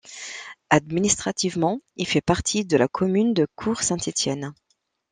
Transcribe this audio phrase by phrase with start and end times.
[0.71, 4.55] Administrativement il fait partie de la commune de Court-Saint-Étienne.